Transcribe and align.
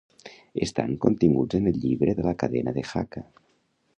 Estan 0.65 0.95
continguts 1.03 1.59
en 1.59 1.67
el 1.73 1.77
Llibre 1.83 2.15
de 2.19 2.23
la 2.31 2.35
Cadena 2.45 2.71
de 2.79 2.87
Jaca. 2.93 3.25